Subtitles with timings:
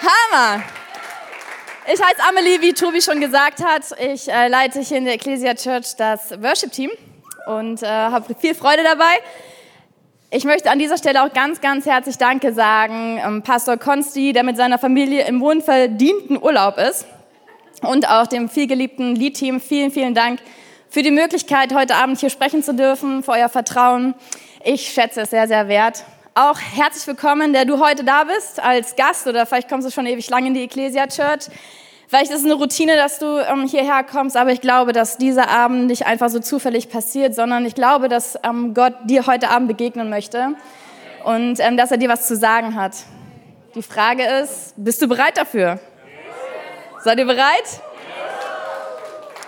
[0.00, 0.62] Hammer!
[1.92, 3.82] Ich heiße Amelie, wie Tobi schon gesagt hat.
[4.00, 6.90] Ich äh, leite hier in der Ecclesia Church das Worship-Team
[7.46, 9.12] und äh, habe viel Freude dabei.
[10.30, 14.42] Ich möchte an dieser Stelle auch ganz, ganz herzlich Danke sagen, ähm, Pastor Konsti, der
[14.42, 17.04] mit seiner Familie im wohnverdienten Urlaub ist
[17.82, 19.60] und auch dem vielgeliebten Lead-Team.
[19.60, 20.40] Vielen, vielen Dank
[20.88, 24.14] für die Möglichkeit, heute Abend hier sprechen zu dürfen, für euer Vertrauen.
[24.64, 26.04] Ich schätze es sehr, sehr wert.
[26.42, 30.06] Auch herzlich willkommen, der du heute da bist als Gast oder vielleicht kommst du schon
[30.06, 31.50] ewig lang in die Ecclesia Church.
[32.08, 35.50] Vielleicht ist es eine Routine, dass du ähm, hierher kommst, aber ich glaube, dass dieser
[35.50, 39.68] Abend nicht einfach so zufällig passiert, sondern ich glaube, dass ähm, Gott dir heute Abend
[39.68, 40.54] begegnen möchte
[41.24, 42.94] und ähm, dass er dir was zu sagen hat.
[43.74, 45.78] Die Frage ist, bist du bereit dafür?
[47.04, 47.82] Seid ihr bereit?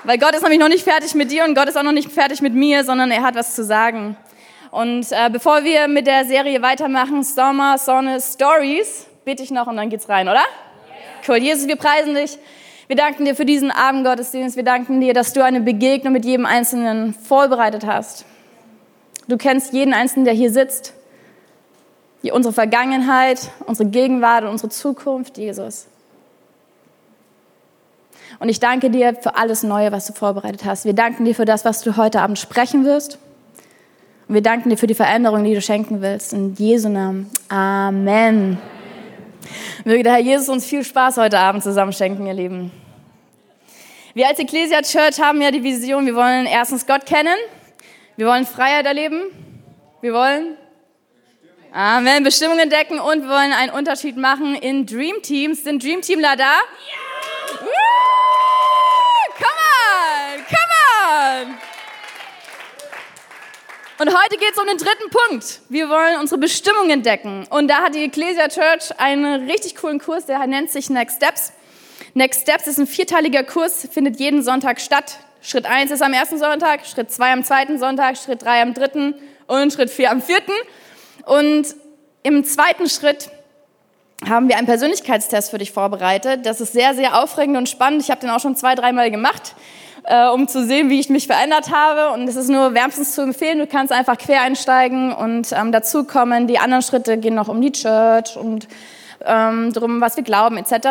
[0.05, 2.12] Weil Gott ist nämlich noch nicht fertig mit dir und Gott ist auch noch nicht
[2.12, 4.15] fertig mit mir, sondern er hat was zu sagen.
[4.73, 9.77] Und äh, bevor wir mit der Serie weitermachen, Sommer, Sonne, Stories, bitte ich noch und
[9.77, 10.41] dann geht's rein, oder?
[11.29, 11.37] Cool.
[11.37, 12.39] Jesus, wir preisen dich.
[12.87, 14.56] Wir danken dir für diesen Abend Gottesdienst.
[14.56, 18.25] Wir danken dir, dass du eine Begegnung mit jedem Einzelnen vorbereitet hast.
[19.28, 20.95] Du kennst jeden Einzelnen, der hier sitzt.
[22.23, 25.87] Unsere Vergangenheit, unsere Gegenwart und unsere Zukunft, Jesus.
[28.39, 30.87] Und ich danke dir für alles Neue, was du vorbereitet hast.
[30.87, 33.19] Wir danken dir für das, was du heute Abend sprechen wirst.
[34.33, 36.33] Wir danken dir für die Veränderung, die du schenken willst.
[36.33, 37.30] In Jesu Namen.
[37.50, 38.56] Amen.
[39.84, 42.72] Möge der Herr Jesus uns viel Spaß heute Abend zusammen schenken, ihr Lieben.
[44.14, 47.36] Wir als Ecclesia Church haben ja die Vision, wir wollen erstens Gott kennen,
[48.16, 49.25] wir wollen Freiheit erleben,
[50.00, 50.56] wir wollen
[51.70, 55.62] Amen, Bestimmungen entdecken und wir wollen einen Unterschied machen in Dream Teams.
[55.62, 56.44] Sind Dream Teamler da?
[56.44, 57.58] Ja!
[59.38, 59.58] Come
[60.30, 61.72] on, come on!
[64.03, 65.61] Und heute geht es um den dritten Punkt.
[65.69, 67.47] Wir wollen unsere Bestimmung entdecken.
[67.50, 71.53] Und da hat die Ecclesia Church einen richtig coolen Kurs, der nennt sich Next Steps.
[72.12, 75.19] Next Steps ist ein vierteiliger Kurs, findet jeden Sonntag statt.
[75.41, 79.15] Schritt 1 ist am ersten Sonntag, Schritt 2 am zweiten Sonntag, Schritt 3 am dritten
[79.47, 80.53] und Schritt 4 am vierten.
[81.25, 81.66] Und
[82.25, 83.31] im zweiten Schritt
[84.28, 86.44] haben wir einen Persönlichkeitstest für dich vorbereitet.
[86.44, 88.03] Das ist sehr, sehr aufregend und spannend.
[88.03, 89.54] Ich habe den auch schon zwei, dreimal gemacht
[90.05, 92.13] äh, um zu sehen, wie ich mich verändert habe.
[92.15, 93.59] Und es ist nur wärmstens zu empfehlen.
[93.59, 96.47] Du kannst einfach quer einsteigen und ähm, dazukommen.
[96.47, 98.69] Die anderen Schritte gehen noch um die Church und
[99.25, 100.89] ähm, darum, was wir glauben etc.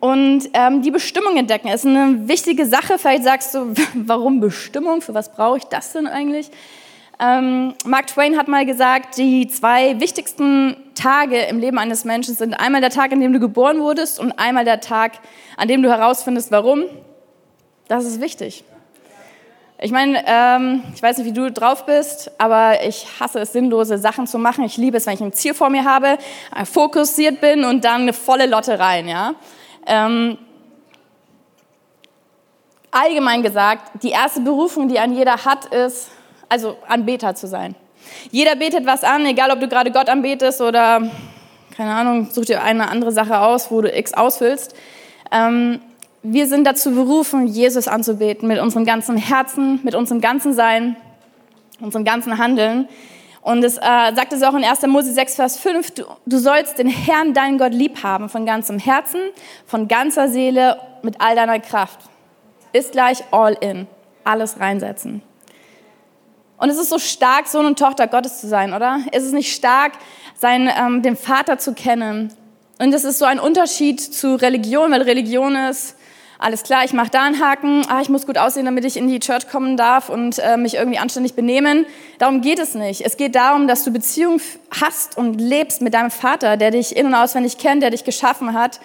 [0.00, 2.98] Und ähm, die Bestimmung entdecken ist eine wichtige Sache.
[2.98, 5.00] Vielleicht sagst du, warum Bestimmung?
[5.00, 6.50] Für was brauche ich das denn eigentlich?
[7.18, 12.54] Ähm, Mark Twain hat mal gesagt, die zwei wichtigsten Tage im Leben eines Menschen sind
[12.54, 15.12] einmal der Tag, an dem du geboren wurdest und einmal der Tag,
[15.56, 16.84] an dem du herausfindest, warum.
[17.88, 18.64] Das ist wichtig.
[19.78, 23.98] Ich meine, ähm, ich weiß nicht, wie du drauf bist, aber ich hasse es, sinnlose
[23.98, 24.64] Sachen zu machen.
[24.64, 26.16] Ich liebe es, wenn ich ein Ziel vor mir habe,
[26.56, 29.06] äh, fokussiert bin und dann eine volle Lotte rein.
[29.06, 29.34] Ja?
[29.86, 30.38] Ähm,
[32.90, 36.08] allgemein gesagt, die erste Berufung, die ein jeder hat, ist,
[36.48, 37.74] also Anbeter zu sein.
[38.30, 41.02] Jeder betet was an, egal ob du gerade Gott anbetest oder,
[41.76, 44.74] keine Ahnung, such dir eine andere Sache aus, wo du X ausfüllst.
[45.30, 45.80] Ähm,
[46.32, 50.96] wir sind dazu berufen, Jesus anzubeten mit unserem ganzen Herzen, mit unserem ganzen Sein,
[51.80, 52.88] unserem ganzen Handeln.
[53.42, 54.82] Und es äh, sagt es auch in 1.
[54.88, 58.80] Mose 6, Vers 5, du, du sollst den Herrn, deinen Gott, lieb haben, von ganzem
[58.80, 59.20] Herzen,
[59.66, 62.00] von ganzer Seele, mit all deiner Kraft.
[62.72, 63.86] Ist gleich all in,
[64.24, 65.22] alles reinsetzen.
[66.58, 69.00] Und es ist so stark, Sohn und Tochter Gottes zu sein, oder?
[69.12, 69.92] Es ist nicht stark,
[70.34, 72.32] seinen, ähm, den Vater zu kennen.
[72.78, 75.96] Und es ist so ein Unterschied zu Religion, weil Religion ist,
[76.38, 79.08] alles klar, ich mache da einen Haken, ah, ich muss gut aussehen, damit ich in
[79.08, 81.86] die Church kommen darf und äh, mich irgendwie anständig benehmen.
[82.18, 83.00] Darum geht es nicht.
[83.00, 84.40] Es geht darum, dass du Beziehung
[84.80, 88.52] hast und lebst mit deinem Vater, der dich in- und auswendig kennt, der dich geschaffen
[88.52, 88.80] hat.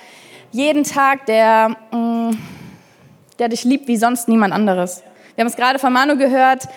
[0.52, 2.38] Jeden Tag, der, mh, mm,
[3.40, 5.04] der dich liebt wie sonst niemand anderes.
[5.36, 6.68] Wir haben es gerade von Manu gehört,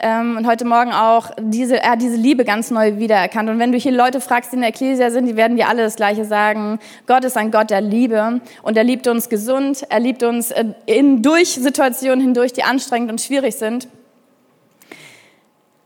[0.00, 3.50] ähm, und heute Morgen auch diese, er hat diese Liebe ganz neu wiedererkannt.
[3.50, 5.82] Und wenn du hier Leute fragst, die in der Ecclesia sind, die werden dir alle
[5.82, 6.78] das Gleiche sagen.
[7.06, 10.64] Gott ist ein Gott der Liebe und er liebt uns gesund, er liebt uns äh,
[10.86, 13.88] in, durch Situationen hindurch, die anstrengend und schwierig sind.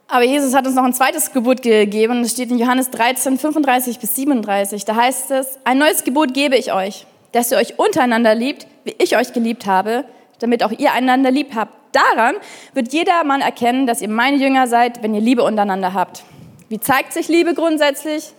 [0.09, 3.99] Aber Jesus hat uns noch ein zweites Gebot gegeben, das steht in Johannes 13, 35
[3.99, 4.85] bis 37.
[4.85, 8.95] Da heißt es, ein neues Gebot gebe ich euch, dass ihr euch untereinander liebt, wie
[8.99, 10.05] ich euch geliebt habe,
[10.39, 11.73] damit auch ihr einander lieb habt.
[11.93, 12.37] Daran
[12.75, 16.25] wird jeder Mann erkennen, dass ihr meine Jünger seid, wenn ihr Liebe untereinander habt.
[16.69, 18.33] Wie zeigt sich Liebe grundsätzlich?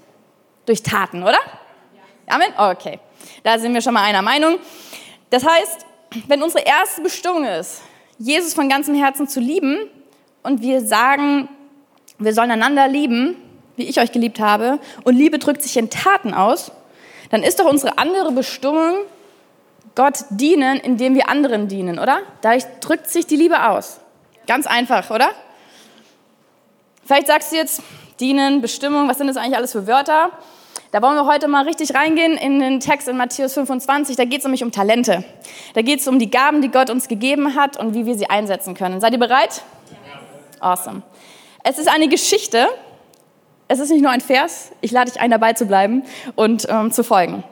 [0.65, 1.37] Durch Taten, oder?
[2.27, 2.49] Amen?
[2.57, 2.99] Okay,
[3.43, 4.59] da sind wir schon mal einer Meinung.
[5.29, 5.85] Das heißt,
[6.27, 7.81] wenn unsere erste Bestimmung ist,
[8.19, 9.77] Jesus von ganzem Herzen zu lieben
[10.43, 11.47] und wir sagen,
[12.19, 13.35] wir sollen einander lieben,
[13.75, 16.71] wie ich euch geliebt habe, und Liebe drückt sich in Taten aus,
[17.29, 18.95] dann ist doch unsere andere Bestimmung
[19.97, 22.19] Gott dienen, indem wir anderen dienen, oder?
[22.41, 23.99] Dadurch drückt sich die Liebe aus.
[24.45, 25.29] Ganz einfach, oder?
[27.03, 27.81] Vielleicht sagst du jetzt,
[28.19, 30.29] dienen, Bestimmung, was sind das eigentlich alles für Wörter?
[30.91, 34.15] Da wollen wir heute mal richtig reingehen in den Text in Matthäus 25.
[34.15, 35.23] Da geht es nämlich um Talente.
[35.73, 38.29] Da geht es um die Gaben, die Gott uns gegeben hat und wie wir sie
[38.29, 39.01] einsetzen können.
[39.01, 39.63] Seid ihr bereit?
[40.59, 41.01] Awesome.
[41.63, 42.67] Es ist eine Geschichte.
[43.67, 44.71] Es ist nicht nur ein Vers.
[44.81, 46.03] Ich lade dich ein, dabei zu bleiben
[46.35, 47.43] und ähm, zu folgen.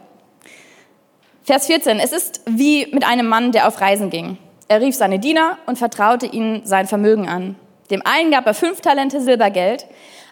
[1.45, 1.99] Vers 14.
[1.99, 4.39] Es ist wie mit einem Mann, der auf Reisen ging.
[4.67, 7.55] Er rief seine Diener und vertraute ihnen sein Vermögen an.
[7.91, 9.85] Dem einen gab er fünf Talente Silbergeld,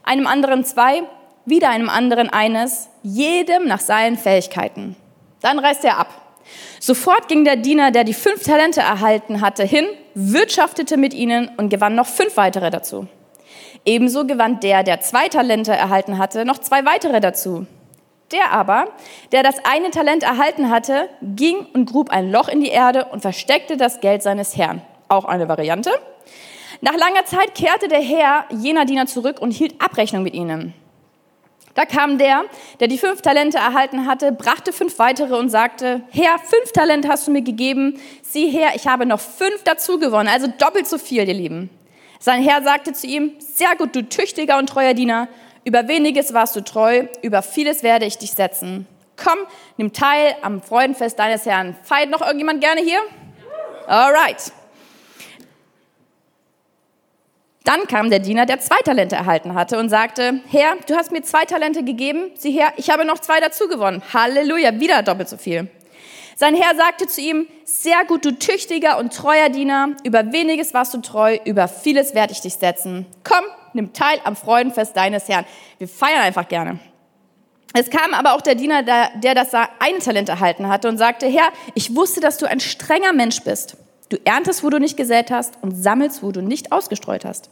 [0.04, 1.04] einem anderen zwei,
[1.46, 4.96] wieder einem anderen eines, jedem nach seinen Fähigkeiten.
[5.42, 6.10] Dann reiste er ab.
[6.80, 9.86] Sofort ging der Diener, der die fünf Talente erhalten hatte, hin,
[10.16, 13.06] wirtschaftete mit ihnen und gewann noch fünf weitere dazu.
[13.86, 17.68] Ebenso gewann der, der zwei Talente erhalten hatte, noch zwei weitere dazu.
[18.34, 18.88] Der aber,
[19.32, 23.22] der das eine Talent erhalten hatte, ging und grub ein Loch in die Erde und
[23.22, 24.82] versteckte das Geld seines Herrn.
[25.08, 25.92] Auch eine Variante.
[26.82, 30.74] Nach langer Zeit kehrte der Herr jener Diener zurück und hielt Abrechnung mit ihnen.
[31.76, 32.44] Da kam der,
[32.80, 37.28] der die fünf Talente erhalten hatte, brachte fünf weitere und sagte, Herr, fünf Talente hast
[37.28, 38.00] du mir gegeben.
[38.22, 41.70] Sieh her, ich habe noch fünf dazu gewonnen, also doppelt so viel, ihr Lieben.
[42.20, 45.28] Sein Herr sagte zu ihm, sehr gut, du tüchtiger und treuer Diener.
[45.66, 48.88] Über weniges warst du treu, über vieles werde ich dich setzen.
[49.16, 49.40] Komm,
[49.78, 51.76] nimm teil am Freudenfest deines Herrn.
[51.84, 53.00] Feiert noch irgendjemand gerne hier?
[53.88, 54.52] Alright.
[57.64, 61.22] Dann kam der Diener, der zwei Talente erhalten hatte und sagte, Herr, du hast mir
[61.22, 64.02] zwei Talente gegeben, sieh her, ich habe noch zwei dazu gewonnen.
[64.14, 65.70] Halleluja, wieder doppelt so viel.
[66.36, 70.94] Sein Herr sagte zu ihm, sehr gut, du tüchtiger und treuer Diener, über weniges warst
[70.94, 73.06] du treu, über vieles werde ich dich setzen.
[73.24, 75.46] Komm, nimm teil am Freudenfest deines Herrn.
[75.78, 76.80] Wir feiern einfach gerne.
[77.74, 81.50] Es kam aber auch der Diener, der, das eine Talent erhalten hatte und sagte, Herr,
[81.74, 83.78] ich wusste, dass du ein strenger Mensch bist.
[84.10, 87.50] Du erntest, wo du nicht gesät hast und sammelst, wo du nicht ausgestreut hast.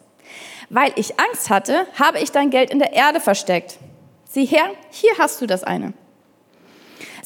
[0.69, 3.79] Weil ich Angst hatte, habe ich dein Geld in der Erde versteckt.
[4.25, 5.93] Sieh her, hier hast du das eine.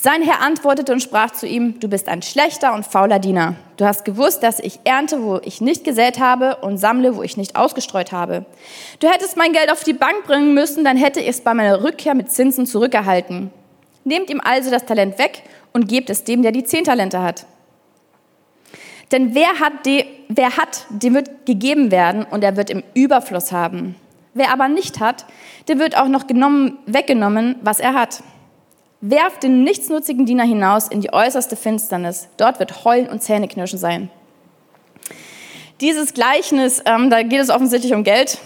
[0.06, 3.56] Sein Herr antwortete und sprach zu ihm, du bist ein schlechter und fauler Diener.
[3.78, 7.38] Du hast gewusst, dass ich ernte, wo ich nicht gesät habe und sammle, wo ich
[7.38, 8.46] nicht ausgestreut habe.
[9.00, 11.84] Du hättest mein Geld auf die Bank bringen müssen, dann hätte ich es bei meiner
[11.84, 13.50] Rückkehr mit Zinsen zurückerhalten.
[14.04, 15.42] Nehmt ihm also das Talent weg
[15.74, 17.48] und gebt es dem, der die zehn Talente hat.
[19.12, 23.52] Denn wer hat, de, wer hat, dem wird gegeben werden und er wird im Überfluss
[23.52, 23.96] haben.
[24.36, 25.26] Wer aber nicht hat,
[25.68, 28.22] dem wird auch noch genommen, weggenommen, was er hat.
[29.08, 32.28] Werft den nichtsnutzigen Diener hinaus in die äußerste Finsternis.
[32.38, 34.10] Dort wird Heulen und Zähneknirschen sein.
[35.80, 38.40] Dieses Gleichnis, ähm, da geht es offensichtlich um Geld.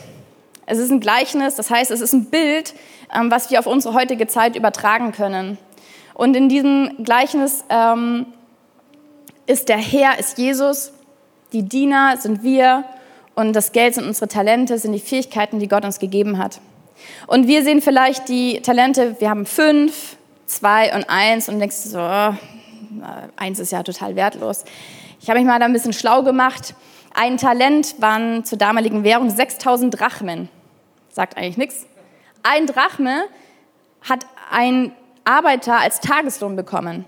[0.66, 2.74] Es ist ein Gleichnis, das heißt, es ist ein Bild,
[3.16, 5.58] ähm, was wir auf unsere heutige Zeit übertragen können.
[6.14, 8.26] Und in diesem Gleichnis ähm,
[9.46, 10.92] ist der Herr, ist Jesus,
[11.54, 12.84] die Diener sind wir
[13.34, 16.60] und das Geld sind unsere Talente, sind die Fähigkeiten, die Gott uns gegeben hat.
[17.28, 20.18] Und wir sehen vielleicht die Talente, wir haben fünf,
[20.50, 22.34] zwei und eins und denkst so, oh,
[23.36, 24.66] eins ist ja total wertlos.
[25.22, 26.74] Ich habe mich mal da ein bisschen schlau gemacht.
[27.14, 30.50] Ein Talent waren zur damaligen Währung 6000 Drachmen.
[31.10, 31.86] Sagt eigentlich nichts.
[32.44, 33.24] Ein Drachme
[34.02, 34.94] hat ein
[35.26, 37.06] Arbeiter als Tageslohn bekommen.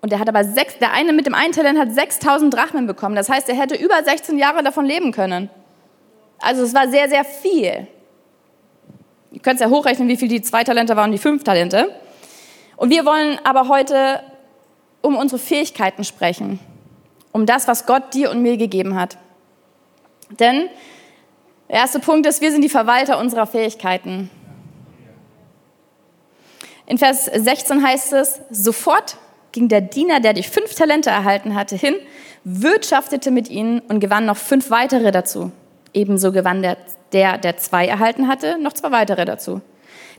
[0.00, 3.14] Und der hat aber sechs, der eine mit dem einen Talent hat 6000 Drachmen bekommen.
[3.14, 5.48] Das heißt, er hätte über 16 Jahre davon leben können.
[6.40, 7.86] Also es war sehr, sehr viel.
[9.30, 11.94] Ihr könnt es ja hochrechnen, wie viel die zwei Talente waren und die fünf Talente.
[12.76, 14.22] Und wir wollen aber heute
[15.02, 16.58] um unsere Fähigkeiten sprechen.
[17.32, 19.16] Um das, was Gott dir und mir gegeben hat.
[20.38, 20.68] Denn
[21.68, 24.30] der erste Punkt ist, wir sind die Verwalter unserer Fähigkeiten.
[26.86, 29.16] In Vers 16 heißt es, sofort
[29.52, 31.94] ging der Diener, der die fünf Talente erhalten hatte, hin,
[32.44, 35.52] wirtschaftete mit ihnen und gewann noch fünf weitere dazu.
[35.94, 36.76] Ebenso gewann der,
[37.12, 39.60] der, der zwei erhalten hatte, noch zwei weitere dazu.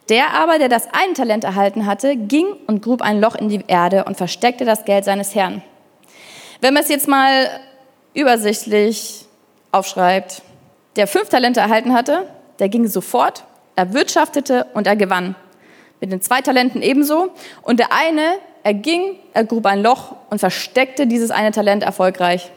[0.09, 3.63] Der aber, der das ein Talent erhalten hatte, ging und grub ein Loch in die
[3.67, 5.61] Erde und versteckte das Geld seines Herrn.
[6.61, 7.49] Wenn man es jetzt mal
[8.13, 9.25] übersichtlich
[9.71, 10.41] aufschreibt,
[10.95, 12.27] der fünf Talente erhalten hatte,
[12.59, 13.45] der ging sofort,
[13.75, 15.35] er wirtschaftete und er gewann.
[15.99, 17.31] Mit den zwei Talenten ebenso.
[17.61, 18.33] Und der eine,
[18.63, 22.51] er ging, er grub ein Loch und versteckte dieses eine Talent erfolgreich.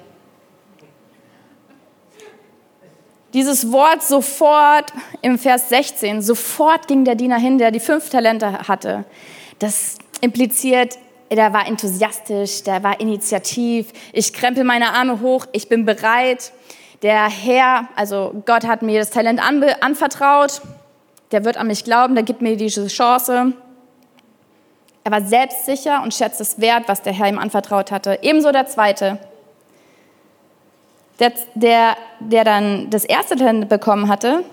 [3.37, 8.67] Dieses Wort sofort im Vers 16, sofort ging der Diener hin, der die fünf Talente
[8.67, 9.05] hatte.
[9.59, 10.97] Das impliziert,
[11.31, 13.89] der war enthusiastisch, der war initiativ.
[14.15, 16.51] Ich krempel meine Arme hoch, ich bin bereit.
[17.03, 20.63] Der Herr, also Gott hat mir das Talent anvertraut.
[21.31, 23.53] Der wird an mich glauben, der gibt mir diese Chance.
[25.05, 28.19] Er war selbstsicher und schätzte es wert, was der Herr ihm anvertraut hatte.
[28.23, 29.19] Ebenso der zweite,
[31.19, 34.45] der, der, der dann das erste Talent bekommen hatte,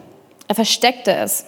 [0.48, 1.46] er versteckte es.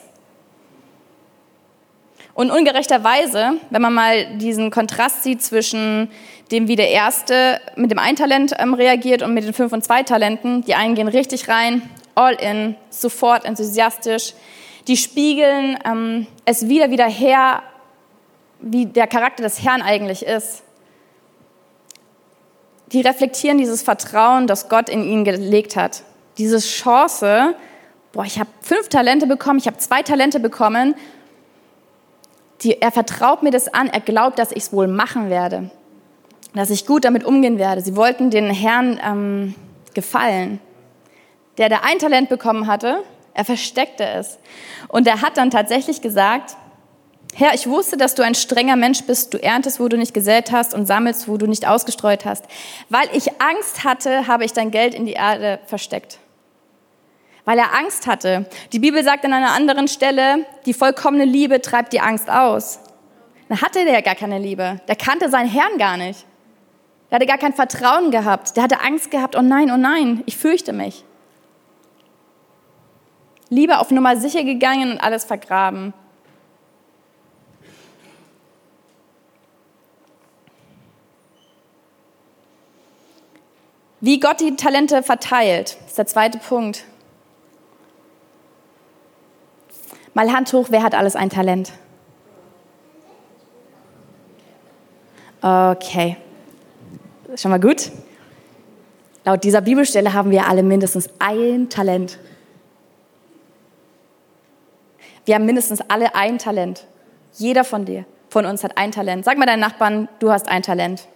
[2.34, 6.10] Und ungerechterweise, wenn man mal diesen Kontrast sieht zwischen
[6.52, 9.84] dem, wie der Erste mit dem ein Talent ähm, reagiert und mit den fünf und
[9.84, 11.82] zwei Talenten, die einen gehen richtig rein,
[12.14, 14.34] all in, sofort enthusiastisch,
[14.88, 17.64] die spiegeln ähm, es wieder wieder her,
[18.60, 20.65] wie der Charakter des Herrn eigentlich ist.
[22.92, 26.04] Die reflektieren dieses Vertrauen, das Gott in ihn gelegt hat.
[26.38, 27.56] Diese Chance,
[28.12, 30.96] boah, ich habe fünf Talente bekommen, ich habe zwei Talente bekommen
[32.62, 35.70] die, er vertraut mir das an, er glaubt, dass ich es wohl machen werde,
[36.54, 37.82] dass ich gut damit umgehen werde.
[37.82, 39.56] Sie wollten den Herrn ähm,
[39.94, 40.60] gefallen.
[41.58, 44.40] Der, der ein Talent bekommen hatte, er versteckte es.
[44.88, 46.58] Und er hat dann tatsächlich gesagt,
[47.38, 49.34] Herr, ich wusste, dass du ein strenger Mensch bist.
[49.34, 52.46] Du erntest, wo du nicht gesät hast und sammelst, wo du nicht ausgestreut hast.
[52.90, 56.20] Weil ich Angst hatte, habe ich dein Geld in die Erde versteckt
[57.46, 58.48] weil er Angst hatte.
[58.74, 62.80] Die Bibel sagt an einer anderen Stelle, die vollkommene Liebe treibt die Angst aus.
[63.48, 64.82] Dann hatte der gar keine Liebe.
[64.88, 66.26] Der kannte seinen Herrn gar nicht.
[67.10, 68.58] Der hatte gar kein Vertrauen gehabt.
[68.58, 71.06] Der hatte Angst gehabt, oh nein, oh nein, ich fürchte mich.
[73.50, 75.94] Liebe auf Nummer sicher gegangen und alles vergraben.
[84.06, 86.86] Wie Gott die Talente verteilt, ist der zweite Punkt.
[90.14, 91.74] Mal Hand hoch, wer hat alles ein Talent?
[95.42, 96.18] Okay,
[97.36, 97.92] schon mal gut.
[99.24, 102.20] Laut dieser Bibelstelle haben wir alle mindestens ein Talent.
[105.26, 106.86] Wir haben mindestens alle ein Talent.
[107.34, 109.26] Jeder von dir, von uns hat ein Talent.
[109.26, 111.08] Sag mal deinen Nachbarn, du hast ein Talent.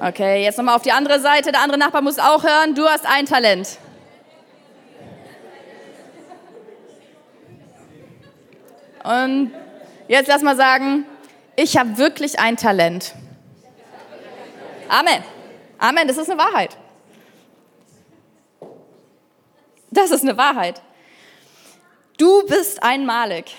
[0.00, 1.52] Okay, jetzt nochmal auf die andere Seite.
[1.52, 3.78] Der andere Nachbar muss auch hören, du hast ein Talent.
[9.04, 9.52] Und
[10.08, 11.06] jetzt lass mal sagen,
[11.56, 13.14] ich habe wirklich ein Talent.
[14.88, 15.22] Amen.
[15.78, 16.76] Amen, das ist eine Wahrheit.
[19.90, 20.82] Das ist eine Wahrheit.
[22.16, 23.54] Du bist einmalig.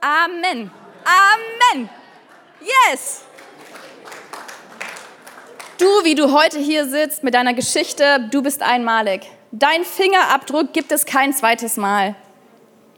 [0.00, 0.70] Amen.
[1.04, 1.88] Amen.
[2.90, 3.25] Yes.
[5.78, 9.22] Du, wie du heute hier sitzt mit deiner Geschichte, du bist einmalig.
[9.52, 12.14] Dein Fingerabdruck gibt es kein zweites Mal.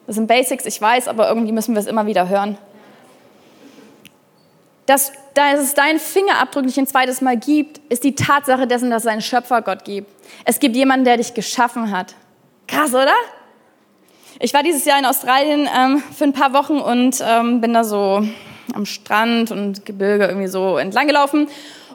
[0.06, 2.56] Das sind Basics, ich weiß, aber irgendwie müssen wir es immer wieder hören.
[4.87, 9.02] Dass, dass es deinen Fingerabdruck nicht ein zweites Mal gibt, ist die Tatsache dessen, dass
[9.02, 10.08] es einen Schöpfer Gott gibt.
[10.44, 12.14] Es gibt jemanden, der dich geschaffen hat.
[12.68, 13.14] Krass, oder?
[14.38, 17.82] Ich war dieses Jahr in Australien ähm, für ein paar Wochen und ähm, bin da
[17.82, 18.23] so
[18.73, 21.49] am Strand und Gebirge irgendwie so entlang gelaufen.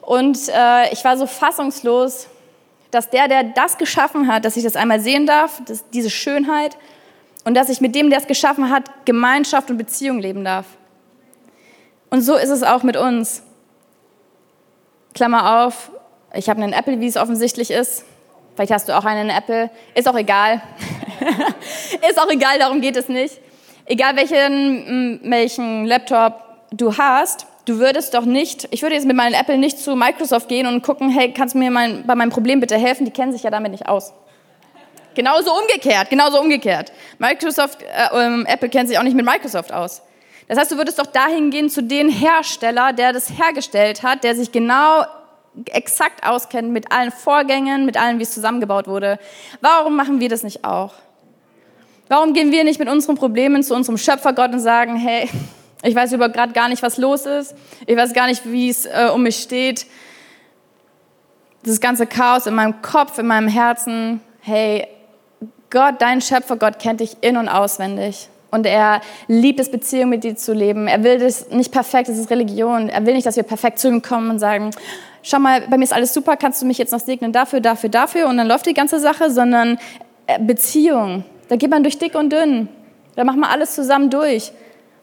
[0.04, 2.28] Und äh, ich war so fassungslos,
[2.90, 6.76] dass der, der das geschaffen hat, dass ich das einmal sehen darf, dass diese Schönheit,
[7.44, 10.66] und dass ich mit dem, der es geschaffen hat, Gemeinschaft und Beziehung leben darf.
[12.10, 13.42] Und so ist es auch mit uns.
[15.14, 15.90] Klammer auf,
[16.32, 18.04] ich habe einen Apple, wie es offensichtlich ist.
[18.54, 19.70] Vielleicht hast du auch einen Apple.
[19.94, 20.62] Ist auch egal.
[22.08, 23.40] ist auch egal, darum geht es nicht.
[23.86, 29.34] Egal welchen, welchen Laptop du hast, du würdest doch nicht, ich würde jetzt mit meinem
[29.34, 32.60] Apple nicht zu Microsoft gehen und gucken, hey, kannst du mir mein, bei meinem Problem
[32.60, 33.04] bitte helfen?
[33.04, 34.12] Die kennen sich ja damit nicht aus.
[35.14, 36.92] Genauso umgekehrt, genauso umgekehrt.
[37.18, 40.02] Microsoft, äh, ähm, Apple kennt sich auch nicht mit Microsoft aus.
[40.48, 44.34] Das heißt, du würdest doch dahin gehen zu dem Hersteller, der das hergestellt hat, der
[44.34, 45.04] sich genau
[45.70, 49.18] exakt auskennt mit allen Vorgängen, mit allem, wie es zusammengebaut wurde.
[49.60, 50.92] Warum machen wir das nicht auch?
[52.08, 55.30] Warum gehen wir nicht mit unseren Problemen zu unserem Schöpfergott und sagen, hey,
[55.84, 57.54] ich weiß über gerade gar nicht, was los ist.
[57.86, 59.86] Ich weiß gar nicht, wie es äh, um mich steht.
[61.62, 64.20] Das ganze Chaos in meinem Kopf, in meinem Herzen.
[64.40, 64.86] Hey,
[65.70, 68.28] Gott, dein Schöpfer, Gott kennt dich in- und auswendig.
[68.50, 70.86] Und er liebt es, Beziehung mit dir zu leben.
[70.86, 72.88] Er will das nicht perfekt, das ist Religion.
[72.88, 74.70] Er will nicht, dass wir perfekt zu ihm kommen und sagen,
[75.22, 77.90] schau mal, bei mir ist alles super, kannst du mich jetzt noch segnen dafür, dafür,
[77.90, 79.78] dafür und dann läuft die ganze Sache, sondern
[80.28, 81.24] äh, Beziehung.
[81.48, 82.68] Da geht man durch dick und dünn.
[83.16, 84.52] Da macht man alles zusammen durch.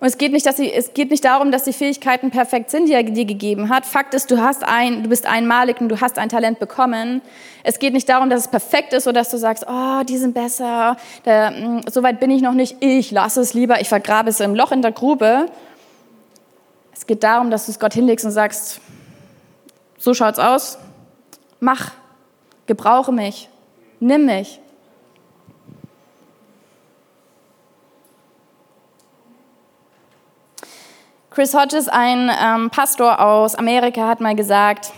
[0.01, 2.87] Und es geht nicht, dass sie, es geht nicht darum, dass die Fähigkeiten perfekt sind,
[2.87, 3.85] die er dir gegeben hat.
[3.85, 7.21] Fakt ist, du hast ein, du bist einmalig und du hast ein Talent bekommen.
[7.63, 10.33] Es geht nicht darum, dass es perfekt ist oder dass du sagst, oh, die sind
[10.33, 10.97] besser.
[11.23, 12.77] Da, mm, so weit bin ich noch nicht.
[12.79, 13.79] Ich lasse es lieber.
[13.79, 15.45] Ich vergrabe es im Loch in der Grube.
[16.95, 18.81] Es geht darum, dass du es Gott hinlegst und sagst,
[19.99, 20.79] so schaut's aus.
[21.59, 21.91] Mach,
[22.65, 23.49] gebrauche mich,
[23.99, 24.61] nimm mich.
[31.33, 34.91] Chris Hodges, ein ähm, Pastor aus Amerika, hat mal gesagt,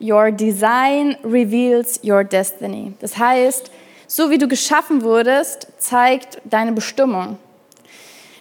[0.00, 2.94] Your design reveals your destiny.
[3.00, 3.70] Das heißt,
[4.08, 7.38] so wie du geschaffen wurdest, zeigt deine Bestimmung.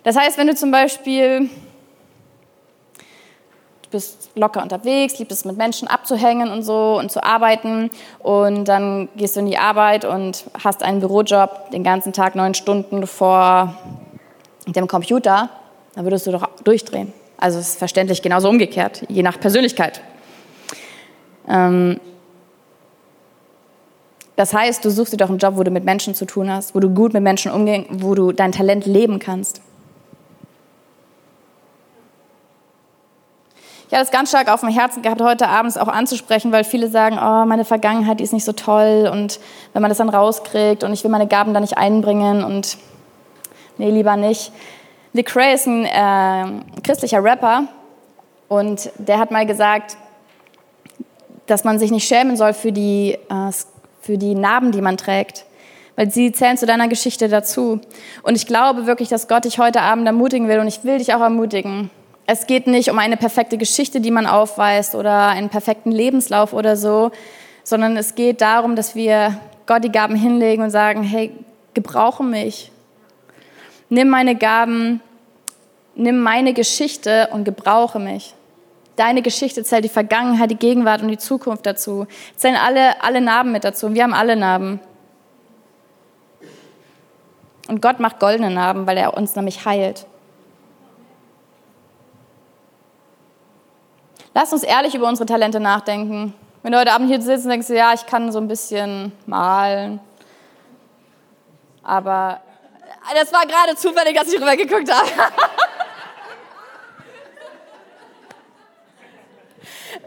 [0.04, 1.51] Das heißt, wenn du zum Beispiel
[3.84, 8.66] du bist locker unterwegs, liebst es mit Menschen abzuhängen und so und zu arbeiten und
[8.66, 13.06] dann gehst du in die Arbeit und hast einen Bürojob den ganzen Tag neun Stunden
[13.06, 13.75] vor
[14.66, 15.51] dem Computer,
[15.96, 17.14] dann würdest du doch durchdrehen.
[17.38, 20.02] Also es ist verständlich genauso umgekehrt, je nach Persönlichkeit.
[21.50, 22.00] Ähm
[24.36, 26.74] das heißt, du suchst dir doch einen Job, wo du mit Menschen zu tun hast,
[26.74, 29.62] wo du gut mit Menschen umgehst, wo du dein Talent leben kannst.
[33.88, 36.88] Ich habe es ganz stark auf dem Herzen gehabt, heute abends auch anzusprechen, weil viele
[36.88, 39.40] sagen, oh, meine Vergangenheit die ist nicht so toll und
[39.74, 42.78] wenn man das dann rauskriegt und ich will meine Gaben da nicht einbringen und
[43.78, 44.54] nee, lieber nicht.
[45.13, 47.68] Lecrae ist ein äh, christlicher Rapper
[48.48, 49.98] und der hat mal gesagt,
[51.48, 53.51] dass man sich nicht schämen soll für die, äh,
[54.01, 55.46] für die Narben, die man trägt,
[55.98, 57.82] weil sie zählen zu deiner Geschichte dazu.
[58.24, 61.13] Und ich glaube wirklich, dass Gott dich heute Abend ermutigen will und ich will dich
[61.13, 61.89] auch ermutigen.
[62.25, 66.77] Es geht nicht um eine perfekte Geschichte, die man aufweist oder einen perfekten Lebenslauf oder
[66.77, 67.12] so,
[67.65, 71.32] sondern es geht darum, dass wir Gott die Gaben hinlegen und sagen, hey,
[71.74, 72.71] gebrauche mich,
[73.92, 75.02] nimm meine Gaben,
[75.96, 78.34] nimm meine Geschichte und gebrauche mich.
[78.96, 82.08] Deine Geschichte zählt die Vergangenheit, die Gegenwart und die Zukunft dazu.
[82.36, 83.88] Zählen alle, alle Narben mit dazu.
[83.88, 84.80] Und wir haben alle Narben.
[87.68, 90.06] Und Gott macht goldene Narben, weil er uns nämlich heilt.
[94.34, 96.34] Lass uns ehrlich über unsere Talente nachdenken.
[96.64, 100.00] Wenn du heute Abend hier sitzt und denkst, ja, ich kann so ein bisschen malen,
[101.84, 102.40] aber
[103.15, 105.10] das war gerade zufällig, dass ich rübergeguckt habe.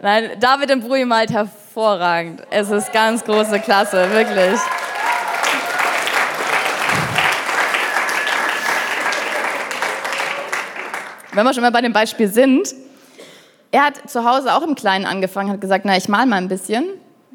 [0.03, 2.43] Nein, David und Brui malt hervorragend.
[2.51, 4.61] Es ist ganz große Klasse, wirklich.
[11.33, 12.75] Wenn wir schon mal bei dem Beispiel sind,
[13.73, 16.49] er hat zu Hause auch im Kleinen angefangen, hat gesagt, na, ich mal mal ein
[16.49, 16.85] bisschen.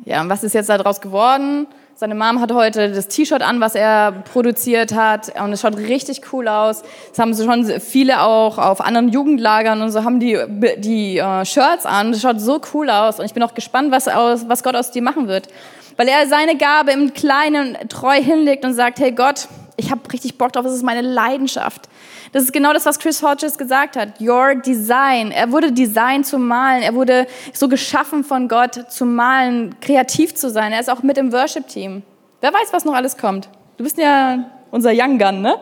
[0.06, 1.68] Ja, und was ist jetzt daraus geworden?
[2.00, 6.22] Seine Mom hat heute das T-Shirt an, was er produziert hat und es schaut richtig
[6.32, 6.82] cool aus.
[7.10, 10.40] Das haben schon viele auch auf anderen Jugendlagern und so haben die,
[10.78, 12.14] die uh, Shirts an.
[12.14, 14.92] Das schaut so cool aus und ich bin auch gespannt, was, aus, was Gott aus
[14.92, 15.50] dir machen wird.
[15.98, 20.38] Weil er seine Gabe im Kleinen treu hinlegt und sagt, hey Gott, ich habe richtig
[20.38, 21.90] Bock drauf, das ist meine Leidenschaft.
[22.32, 24.20] Das ist genau das, was Chris Hodges gesagt hat.
[24.22, 25.32] Your Design.
[25.32, 26.84] Er wurde designt zum Malen.
[26.84, 30.72] Er wurde so geschaffen von Gott zu malen, kreativ zu sein.
[30.72, 32.04] Er ist auch mit im Worship-Team.
[32.42, 33.50] Wer weiß, was noch alles kommt.
[33.78, 35.58] Du bist ja unser Young Gun, ne?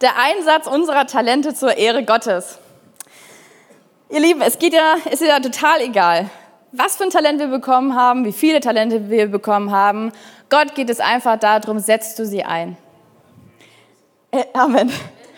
[0.00, 2.58] Der Einsatz unserer Talente zur Ehre Gottes.
[4.10, 6.30] Ihr Lieben, es geht ja, ist ja total egal,
[6.72, 10.12] was für ein Talent wir bekommen haben, wie viele Talente wir bekommen haben.
[10.50, 12.76] Gott geht es einfach darum, setzt du sie ein.
[14.30, 14.92] Äh, Amen.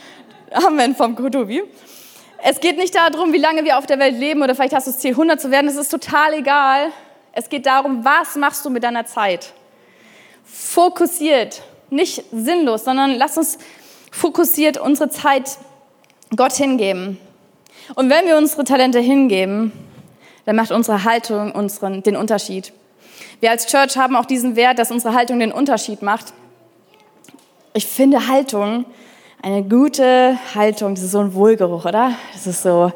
[0.52, 1.62] Amen vom Kotobi.
[2.42, 4.90] Es geht nicht darum, wie lange wir auf der Welt leben oder vielleicht hast du
[4.90, 5.66] das Ziel, 100 zu werden.
[5.66, 6.90] Das ist total egal.
[7.32, 9.52] Es geht darum, was machst du mit deiner Zeit?
[10.44, 13.58] Fokussiert, nicht sinnlos, sondern lass uns
[14.10, 15.58] fokussiert unsere Zeit
[16.34, 17.18] Gott hingeben.
[17.94, 19.72] Und wenn wir unsere Talente hingeben,
[20.50, 22.72] dann macht unsere Haltung unseren, den Unterschied.
[23.38, 26.32] Wir als Church haben auch diesen Wert, dass unsere Haltung den Unterschied macht.
[27.72, 28.84] Ich finde Haltung,
[29.40, 32.14] eine gute Haltung, das ist so ein Wohlgeruch, oder?
[32.32, 32.90] Das ist so,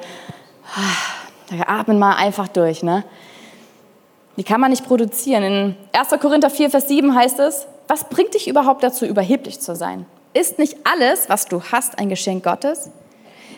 [0.75, 3.05] ah, da atmen mal einfach durch, ne?
[4.37, 5.45] Die kann man nicht produzieren.
[5.45, 6.21] In 1.
[6.21, 10.07] Korinther 4, Vers 7 heißt es, was bringt dich überhaupt dazu, überheblich zu sein?
[10.33, 12.90] Ist nicht alles, was du hast, ein Geschenk Gottes?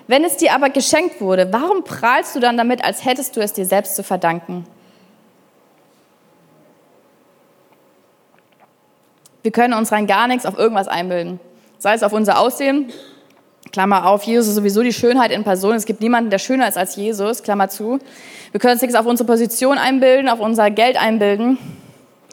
[0.06, 3.52] Wenn es dir aber geschenkt wurde, warum prahlst du dann damit, als hättest du es
[3.52, 4.66] dir selbst zu verdanken?
[9.42, 11.40] Wir können uns rein gar nichts auf irgendwas einbilden.
[11.78, 12.92] Sei es auf unser Aussehen,
[13.72, 15.74] Klammer auf, Jesus ist sowieso die Schönheit in Person.
[15.74, 17.98] Es gibt niemanden, der schöner ist als Jesus, Klammer zu.
[18.52, 21.58] Wir können uns nichts auf unsere Position einbilden, auf unser Geld einbilden.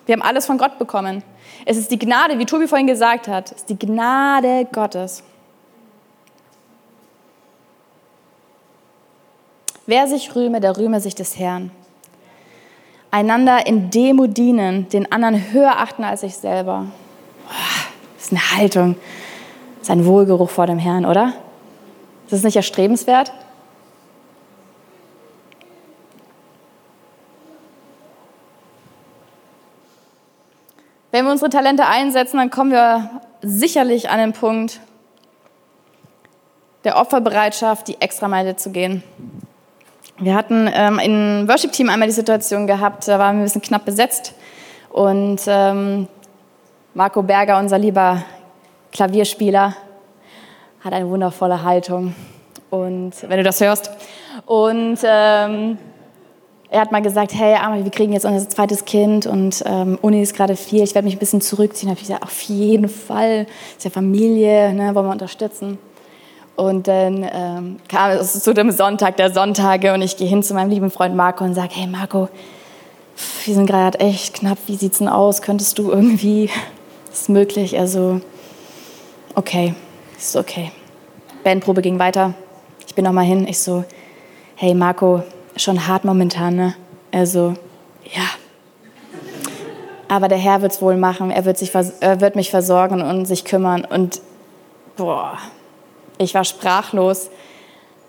[0.05, 1.23] Wir haben alles von Gott bekommen.
[1.65, 5.23] Es ist die Gnade, wie Tobi vorhin gesagt hat, es ist die Gnade Gottes.
[9.85, 11.71] Wer sich rühme, der rühme sich des Herrn.
[13.11, 16.87] Einander in Demo dienen, den anderen höher achten als sich selber.
[18.15, 18.95] Das ist eine Haltung,
[19.75, 21.33] das ist ein Wohlgeruch vor dem Herrn, oder?
[22.25, 23.33] Ist das nicht erstrebenswert?
[31.11, 34.79] Wenn wir unsere Talente einsetzen, dann kommen wir sicherlich an den Punkt
[36.85, 39.03] der Opferbereitschaft, die Extrameile zu gehen.
[40.19, 43.83] Wir hatten ähm, im Worship-Team einmal die Situation gehabt, da waren wir ein bisschen knapp
[43.83, 44.33] besetzt
[44.91, 46.07] und ähm,
[46.93, 48.23] Marco Berger, unser lieber
[48.91, 49.75] Klavierspieler,
[50.81, 52.13] hat eine wundervolle Haltung.
[52.69, 53.89] Und wenn du das hörst.
[54.45, 55.77] Und ähm,
[56.69, 60.21] er hat mal gesagt, hey Arme, wir kriegen jetzt unser zweites Kind und ähm, Uni
[60.21, 61.87] ist gerade viel, ich werde mich ein bisschen zurückziehen.
[61.87, 63.47] Da habe ich gesagt, auf jeden Fall,
[63.77, 65.79] ist ja Familie, ne, wollen wir unterstützen.
[66.55, 70.53] Und dann ähm, kam es zu dem Sonntag der Sonntage und ich gehe hin zu
[70.53, 72.29] meinem lieben Freund Marco und sage, hey Marco,
[73.45, 75.41] wir sind gerade echt knapp, wie sieht's denn aus?
[75.41, 76.49] Könntest du irgendwie,
[77.11, 77.77] ist möglich?
[77.79, 78.21] Also,
[79.35, 79.73] okay,
[80.17, 80.71] ist okay.
[81.43, 82.33] Bandprobe ging weiter.
[82.87, 83.47] Ich bin noch mal hin.
[83.47, 83.83] Ich so,
[84.55, 85.23] hey Marco,
[85.57, 86.75] schon hart momentan, ne?
[87.11, 87.55] Also,
[88.05, 88.23] ja.
[90.07, 91.31] Aber der Herr wird es wohl machen.
[91.31, 93.83] Er wird, sich, er wird mich versorgen und sich kümmern.
[93.83, 94.21] Und
[94.95, 95.39] boah,
[96.17, 97.29] ich war sprachlos,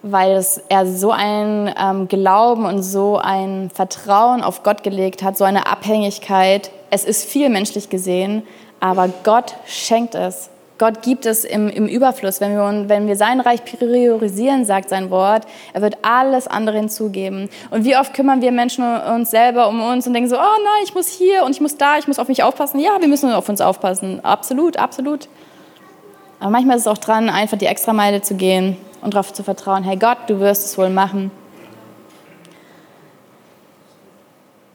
[0.02, 5.38] weil es, er so ein ähm, Glauben und so ein Vertrauen auf Gott gelegt hat,
[5.38, 6.70] so eine Abhängigkeit.
[6.90, 8.42] Es ist viel menschlich gesehen,
[8.80, 10.50] aber Gott schenkt es.
[10.76, 12.40] Gott gibt es im, im Überfluss.
[12.40, 17.48] Wenn wir, wenn wir sein Reich priorisieren, sagt sein Wort, er wird alles andere hinzugeben.
[17.70, 20.82] Und wie oft kümmern wir Menschen uns selber um uns und denken so, oh nein,
[20.84, 22.80] ich muss hier und ich muss da, ich muss auf mich aufpassen.
[22.80, 24.22] Ja, wir müssen auf uns aufpassen.
[24.24, 25.28] Absolut, absolut.
[26.44, 29.82] Aber manchmal ist es auch dran, einfach die Extrameile zu gehen und darauf zu vertrauen,
[29.82, 31.30] hey Gott, du wirst es wohl machen.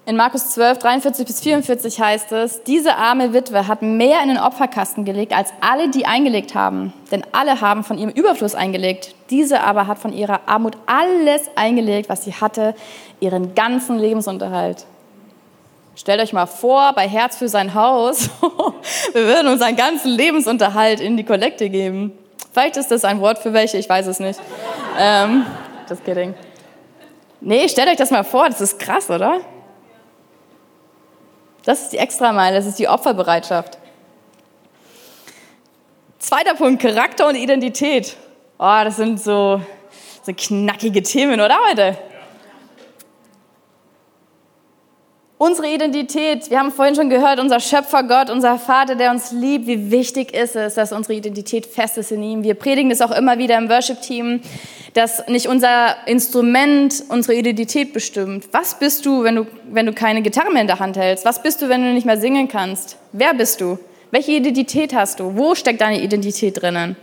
[0.07, 4.39] In Markus 12, 43 bis 44 heißt es, diese arme Witwe hat mehr in den
[4.39, 6.91] Opferkasten gelegt, als alle, die eingelegt haben.
[7.11, 9.13] Denn alle haben von ihrem Überfluss eingelegt.
[9.29, 12.73] Diese aber hat von ihrer Armut alles eingelegt, was sie hatte,
[13.19, 14.87] ihren ganzen Lebensunterhalt.
[15.99, 18.29] Stellt euch mal vor, bei Herz für sein Haus,
[19.11, 22.17] wir würden unseren ganzen Lebensunterhalt in die Kollekte geben.
[22.53, 24.39] Vielleicht ist das ein Wort für welche, ich weiß es nicht.
[24.97, 25.45] Ähm,
[25.89, 26.35] just kidding.
[27.41, 29.41] Nee, stellt euch das mal vor, das ist krass, oder?
[31.65, 33.77] Das ist die Extrameile, das ist die Opferbereitschaft.
[36.17, 38.15] Zweiter Punkt, Charakter und Identität.
[38.57, 39.61] Oh, das sind so,
[40.23, 41.97] so knackige Themen, oder heute?
[45.41, 49.67] Unsere Identität, wir haben vorhin schon gehört, unser Schöpfer Gott, unser Vater, der uns liebt,
[49.67, 52.43] wie wichtig ist es, dass unsere Identität fest ist in ihm.
[52.43, 54.41] Wir predigen das auch immer wieder im Worship-Team,
[54.95, 58.49] dass nicht unser Instrument unsere Identität bestimmt.
[58.51, 61.23] Was bist du wenn, du, wenn du keine Gitarre mehr in der Hand hältst?
[61.23, 62.97] Was bist du, wenn du nicht mehr singen kannst?
[63.13, 63.79] Wer bist du?
[64.11, 65.37] Welche Identität hast du?
[65.37, 66.97] Wo steckt deine Identität drinnen?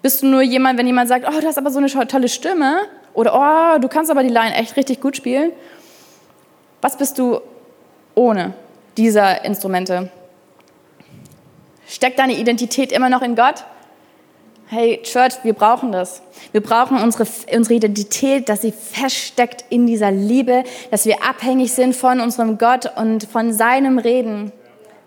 [0.00, 2.82] Bist du nur jemand, wenn jemand sagt, oh, du hast aber so eine tolle Stimme?
[3.14, 5.50] Oder, oh, du kannst aber die Line echt richtig gut spielen?
[6.86, 7.40] Was bist du
[8.14, 8.54] ohne
[8.96, 10.08] dieser Instrumente?
[11.88, 13.64] Steckt deine Identität immer noch in Gott?
[14.68, 16.22] Hey, Church, wir brauchen das.
[16.52, 21.96] Wir brauchen unsere, unsere Identität, dass sie feststeckt in dieser Liebe, dass wir abhängig sind
[21.96, 24.52] von unserem Gott und von seinem Reden.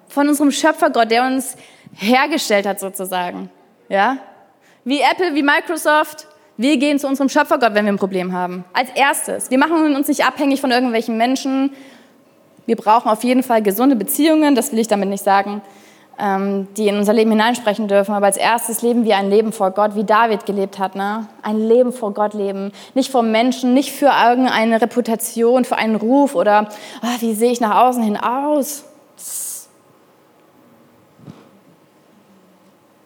[0.10, 1.56] Von unserem Schöpfergott, der uns
[1.96, 3.50] hergestellt hat sozusagen.
[3.88, 4.18] Ja?
[4.84, 6.28] Wie Apple, wie Microsoft,
[6.60, 8.66] wir gehen zu unserem Schöpfergott, wenn wir ein Problem haben.
[8.74, 9.50] Als erstes.
[9.50, 11.72] Wir machen uns nicht abhängig von irgendwelchen Menschen.
[12.66, 15.62] Wir brauchen auf jeden Fall gesunde Beziehungen, das will ich damit nicht sagen,
[16.20, 18.14] ähm, die in unser Leben hineinsprechen dürfen.
[18.14, 20.96] Aber als erstes leben wir ein Leben vor Gott, wie David gelebt hat.
[20.96, 21.28] Ne?
[21.44, 22.74] Ein Leben vor Gott leben.
[22.94, 26.68] Nicht vor Menschen, nicht für irgendeine Reputation, für einen Ruf oder
[27.02, 28.84] oh, wie sehe ich nach außen hin aus.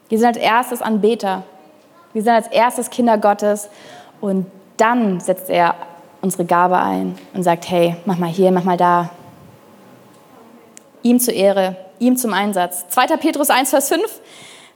[0.10, 1.44] Wir sind als erstes Anbeter.
[2.13, 3.69] Wir sind als erstes Kinder Gottes
[4.21, 4.45] und
[4.78, 5.76] dann setzt er
[6.21, 9.10] unsere Gabe ein und sagt, hey, mach mal hier, mach mal da.
[11.02, 12.88] Ihm zur Ehre, ihm zum Einsatz.
[12.89, 13.17] 2.
[13.17, 14.04] Petrus 1, Vers 5,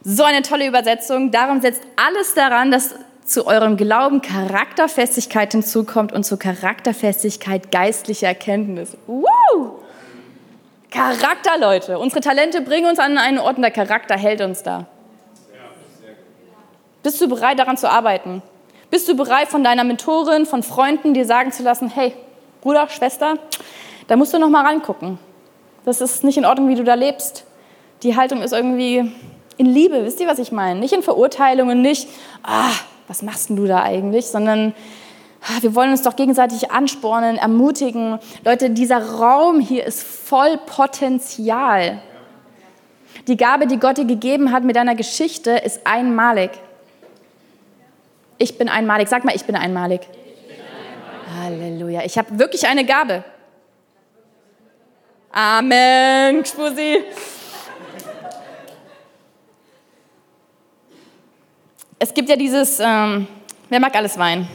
[0.03, 1.31] so eine tolle Übersetzung.
[1.31, 8.97] Darum setzt alles daran, dass zu eurem Glauben Charakterfestigkeit hinzukommt und zur Charakterfestigkeit geistliche Erkenntnis.
[9.05, 9.79] Woo!
[10.89, 11.99] Charakter, Leute.
[11.99, 14.85] Unsere Talente bringen uns an einen Ort und der Charakter hält uns da.
[17.07, 18.41] Bist du bereit, daran zu arbeiten?
[18.89, 22.13] Bist du bereit, von deiner Mentorin, von Freunden dir sagen zu lassen, hey,
[22.59, 23.35] Bruder, Schwester,
[24.07, 25.17] da musst du noch mal rangucken.
[25.85, 27.45] Das ist nicht in Ordnung, wie du da lebst.
[28.03, 29.09] Die Haltung ist irgendwie
[29.55, 30.81] in Liebe, wisst ihr, was ich meine?
[30.81, 32.09] Nicht in Verurteilungen, nicht,
[32.43, 32.71] ah,
[33.07, 34.73] was machst denn du da eigentlich, sondern
[35.43, 38.19] ah, wir wollen uns doch gegenseitig anspornen, ermutigen.
[38.43, 42.01] Leute, dieser Raum hier ist voll Potenzial.
[43.29, 46.51] Die Gabe, die Gott dir gegeben hat mit deiner Geschichte, ist einmalig.
[48.37, 49.07] Ich bin einmalig.
[49.07, 50.01] Sag mal, ich bin einmalig.
[50.01, 51.67] Ich bin einmalig.
[51.67, 52.03] Halleluja.
[52.03, 53.23] Ich habe wirklich eine Gabe.
[55.31, 57.03] Amen, Spusi.
[61.99, 63.27] es gibt ja dieses, ähm,
[63.69, 64.47] wer mag alles Wein?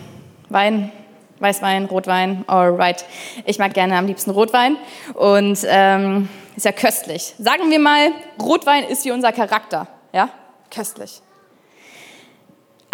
[0.48, 0.92] Wein,
[1.38, 3.04] Weißwein, Rotwein, alright.
[3.46, 4.76] Ich mag gerne am liebsten Rotwein
[5.14, 7.34] und ähm, ist ja köstlich.
[7.38, 10.28] Sagen wir mal, Rotwein ist wie unser Charakter, ja?
[10.70, 11.20] Köstlich.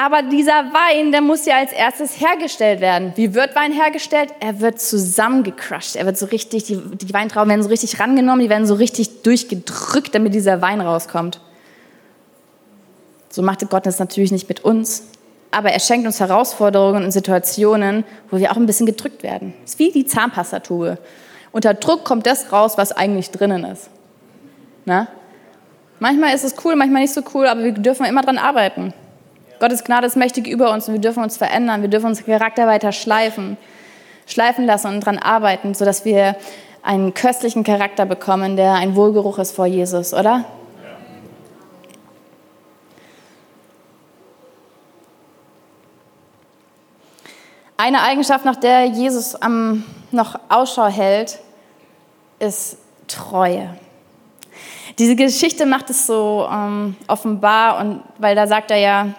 [0.00, 3.12] Aber dieser Wein, der muss ja als erstes hergestellt werden.
[3.16, 4.32] Wie wird Wein hergestellt?
[4.38, 5.96] Er wird zusammengecrushed.
[5.96, 9.22] Er wird so richtig, die, die Weintrauben werden so richtig rangenommen, die werden so richtig
[9.22, 11.40] durchgedrückt, damit dieser Wein rauskommt.
[13.28, 15.02] So machte Gott das natürlich nicht mit uns,
[15.50, 19.52] aber er schenkt uns Herausforderungen und Situationen, wo wir auch ein bisschen gedrückt werden.
[19.64, 20.98] Es ist wie die Zahnpastatube.
[21.50, 23.90] Unter Druck kommt das raus, was eigentlich drinnen ist.
[24.84, 25.08] Na?
[25.98, 28.94] Manchmal ist es cool, manchmal nicht so cool, aber wir dürfen immer dran arbeiten.
[29.60, 32.66] Gottes Gnade ist mächtig über uns und wir dürfen uns verändern, wir dürfen unseren Charakter
[32.66, 33.56] weiter schleifen,
[34.26, 36.36] schleifen lassen und dran arbeiten, sodass wir
[36.82, 40.44] einen köstlichen Charakter bekommen, der ein Wohlgeruch ist vor Jesus, oder?
[47.76, 51.38] Eine Eigenschaft, nach der Jesus am, noch Ausschau hält,
[52.38, 53.76] ist Treue.
[54.98, 59.14] Diese Geschichte macht es so ähm, offenbar, und, weil da sagt er ja,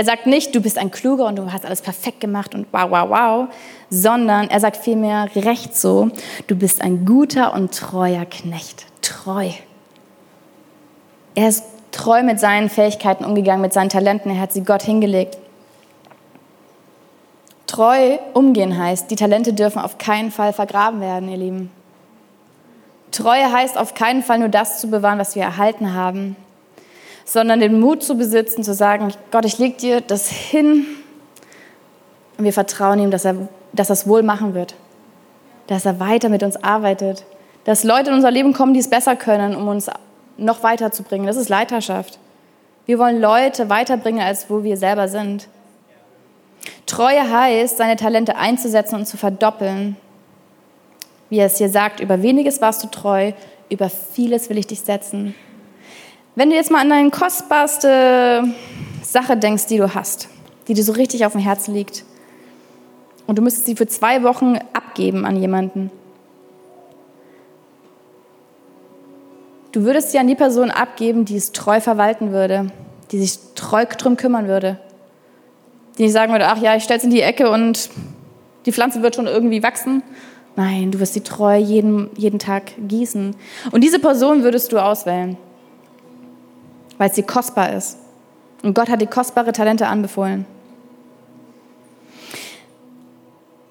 [0.00, 2.90] er sagt nicht, du bist ein Kluger und du hast alles perfekt gemacht und wow,
[2.90, 3.48] wow, wow,
[3.90, 6.08] sondern er sagt vielmehr recht so,
[6.46, 8.86] du bist ein guter und treuer Knecht.
[9.02, 9.50] Treu.
[11.34, 15.36] Er ist treu mit seinen Fähigkeiten umgegangen, mit seinen Talenten, er hat sie Gott hingelegt.
[17.66, 21.70] Treu umgehen heißt, die Talente dürfen auf keinen Fall vergraben werden, ihr Lieben.
[23.10, 26.36] Treue heißt auf keinen Fall nur das zu bewahren, was wir erhalten haben,
[27.24, 30.86] sondern den Mut zu besitzen, zu sagen, Gott, ich lege dir das hin
[32.38, 34.74] und wir vertrauen ihm, dass er, dass es wohl machen wird,
[35.66, 37.24] dass er weiter mit uns arbeitet,
[37.64, 39.90] dass Leute in unser Leben kommen, die es besser können, um uns
[40.36, 41.26] noch weiterzubringen.
[41.26, 42.18] Das ist Leiterschaft.
[42.86, 45.48] Wir wollen Leute weiterbringen, als wo wir selber sind.
[46.86, 49.96] Treue heißt, seine Talente einzusetzen und zu verdoppeln.
[51.28, 53.32] Wie er es hier sagt, über weniges warst du treu,
[53.68, 55.34] über vieles will ich dich setzen.
[56.34, 58.44] Wenn du jetzt mal an deine kostbarste
[59.02, 60.28] Sache denkst, die du hast,
[60.68, 62.04] die dir so richtig auf dem Herzen liegt,
[63.26, 65.90] und du müsstest sie für zwei Wochen abgeben an jemanden,
[69.72, 72.72] du würdest sie an die Person abgeben, die es treu verwalten würde,
[73.12, 74.80] die sich treu drum kümmern würde
[76.00, 77.90] die nicht sagen würde, ach ja, ich stelle es in die Ecke und
[78.64, 80.02] die Pflanze wird schon irgendwie wachsen.
[80.56, 83.36] Nein, du wirst sie treu jeden, jeden Tag gießen.
[83.70, 85.36] Und diese Person würdest du auswählen,
[87.00, 87.96] weil sie kostbar ist.
[88.62, 90.44] Und Gott hat dir kostbare Talente anbefohlen.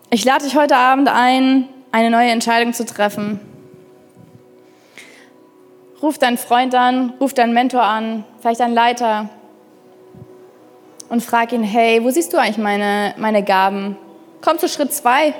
[0.09, 3.39] Ich lade dich heute Abend ein, eine neue Entscheidung zu treffen.
[6.01, 9.29] Ruf deinen Freund an, ruf deinen Mentor an, vielleicht einen Leiter,
[11.09, 13.95] und frag ihn, hey, wo siehst du eigentlich meine, meine Gaben?
[14.41, 15.35] Komm zu Schritt zwei.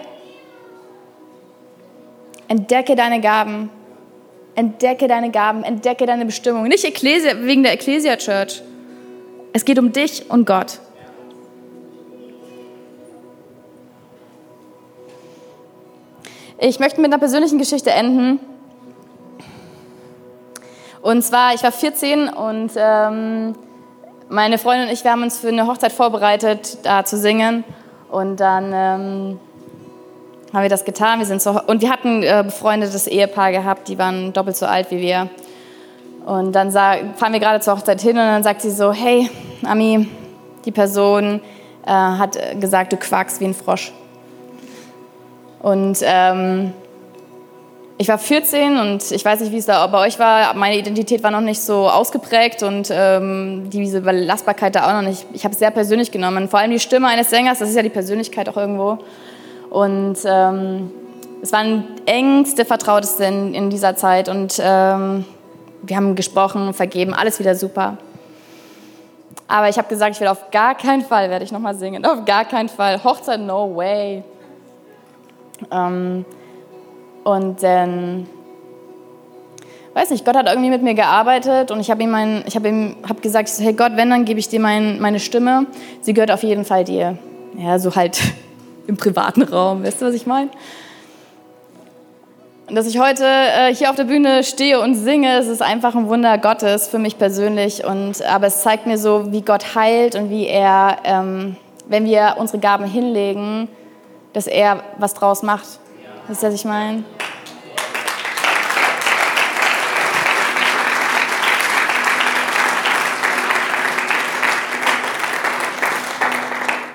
[2.47, 3.71] Entdecke deine Gaben.
[4.59, 6.63] Entdecke deine Gaben, entdecke deine Bestimmung.
[6.63, 8.61] Nicht Ekklesia, wegen der Ecclesia Church.
[9.53, 10.79] Es geht um dich und Gott.
[16.57, 18.41] Ich möchte mit einer persönlichen Geschichte enden.
[21.01, 23.55] Und zwar, ich war 14 und ähm,
[24.27, 27.63] meine Freundin und ich, wir haben uns für eine Hochzeit vorbereitet, da zu singen.
[28.11, 29.39] Und dann ähm,
[30.53, 31.19] haben wir das getan.
[31.19, 34.91] Wir sind so, und wir hatten äh, befreundetes Ehepaar gehabt, die waren doppelt so alt
[34.91, 35.29] wie wir.
[36.25, 39.29] Und dann sah, fahren wir gerade zur Hochzeit hin und dann sagt sie so, hey,
[39.63, 40.07] Ami,
[40.65, 41.41] die Person
[41.85, 43.91] äh, hat gesagt, du quakst wie ein Frosch.
[45.61, 46.73] Und ähm,
[47.97, 50.53] ich war 14 und ich weiß nicht, wie es da bei euch war.
[50.53, 55.25] Meine Identität war noch nicht so ausgeprägt und ähm, diese Belastbarkeit da auch noch nicht.
[55.33, 56.47] Ich habe es sehr persönlich genommen.
[56.47, 58.99] Vor allem die Stimme eines Sängers, das ist ja die Persönlichkeit auch irgendwo.
[59.69, 60.91] Und ähm,
[61.41, 65.25] es waren engste Vertrauteste in, in dieser Zeit und ähm,
[65.81, 67.97] wir haben gesprochen, vergeben, alles wieder super.
[69.47, 72.25] Aber ich habe gesagt, ich will auf gar keinen Fall, werde ich nochmal singen, auf
[72.25, 73.03] gar keinen Fall.
[73.03, 74.23] Hochzeit, no way.
[75.71, 76.25] Ähm,
[77.23, 78.27] und dann,
[79.93, 82.65] weiß nicht, Gott hat irgendwie mit mir gearbeitet und ich habe ihm, mein, ich hab
[82.65, 85.67] ihm hab gesagt, hey Gott, wenn, dann gebe ich dir mein, meine Stimme.
[86.01, 87.17] Sie gehört auf jeden Fall dir.
[87.57, 88.21] Ja, so halt
[88.89, 90.49] im privaten Raum, weißt du, was ich meine?
[92.67, 95.95] Und dass ich heute äh, hier auf der Bühne stehe und singe, es ist einfach
[95.95, 97.83] ein Wunder Gottes für mich persönlich.
[97.83, 101.55] Und, aber es zeigt mir so, wie Gott heilt und wie er, ähm,
[101.87, 103.69] wenn wir unsere Gaben hinlegen,
[104.33, 105.67] dass er was draus macht.
[106.27, 107.03] Wisst ihr, was ich meine?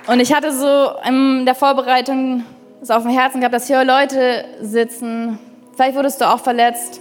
[0.07, 2.45] Und ich hatte so in der Vorbereitung
[2.83, 5.39] es auf dem Herzen gehabt, dass hier Leute sitzen.
[5.75, 7.01] Vielleicht wurdest du auch verletzt.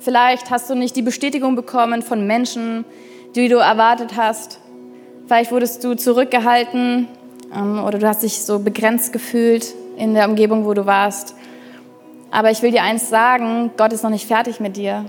[0.00, 2.86] Vielleicht hast du nicht die Bestätigung bekommen von Menschen,
[3.34, 4.58] die du erwartet hast.
[5.26, 7.06] Vielleicht wurdest du zurückgehalten
[7.54, 11.34] ähm, oder du hast dich so begrenzt gefühlt in der Umgebung, wo du warst.
[12.30, 15.04] Aber ich will dir eins sagen, Gott ist noch nicht fertig mit dir.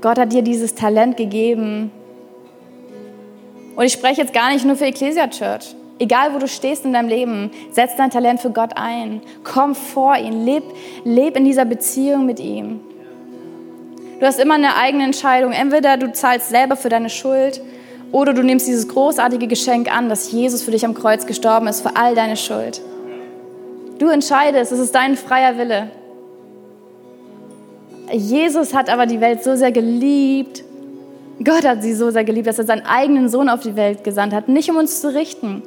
[0.00, 1.92] Gott hat dir dieses Talent gegeben.
[3.76, 5.76] Und ich spreche jetzt gar nicht nur für Ecclesia Church.
[5.98, 9.20] Egal, wo du stehst in deinem Leben, setz dein Talent für Gott ein.
[9.44, 10.64] Komm vor ihn, leb,
[11.04, 12.80] leb in dieser Beziehung mit ihm.
[14.18, 15.52] Du hast immer eine eigene Entscheidung.
[15.52, 17.60] Entweder du zahlst selber für deine Schuld
[18.12, 21.80] oder du nimmst dieses großartige Geschenk an, dass Jesus für dich am Kreuz gestorben ist,
[21.80, 22.80] für all deine Schuld.
[23.98, 25.90] Du entscheidest, es ist dein freier Wille.
[28.12, 30.64] Jesus hat aber die Welt so sehr geliebt.
[31.42, 34.34] Gott hat sie so sehr geliebt, dass er seinen eigenen Sohn auf die Welt gesandt
[34.34, 35.62] hat, nicht um uns zu richten.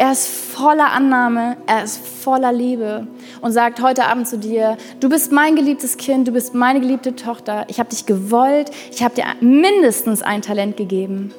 [0.00, 3.08] Er ist voller Annahme, er ist voller Liebe
[3.40, 7.16] und sagt heute Abend zu dir, du bist mein geliebtes Kind, du bist meine geliebte
[7.16, 11.34] Tochter, ich habe dich gewollt, ich habe dir mindestens ein Talent gegeben.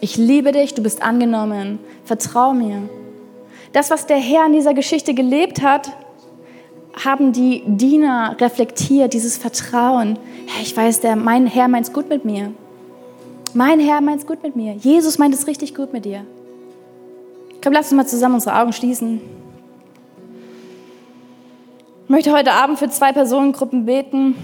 [0.00, 2.88] Ich liebe dich, du bist angenommen, vertrau mir.
[3.72, 5.92] Das, was der Herr in dieser Geschichte gelebt hat,
[7.04, 10.18] haben die Diener reflektiert, dieses Vertrauen.
[10.60, 12.52] Ich weiß, der, mein Herr meint es gut mit mir.
[13.54, 14.72] Mein Herr meint es gut mit mir.
[14.72, 16.26] Jesus meint es richtig gut mit dir.
[17.62, 19.20] Komm, lass uns mal zusammen unsere Augen schließen.
[22.04, 24.34] Ich möchte heute Abend für zwei Personengruppen beten.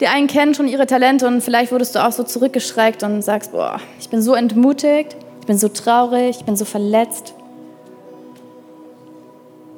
[0.00, 3.52] Die einen kennen schon ihre Talente und vielleicht wurdest du auch so zurückgeschreckt und sagst,
[3.52, 5.16] boah, ich bin so entmutigt.
[5.40, 7.34] Ich bin so traurig, ich bin so verletzt.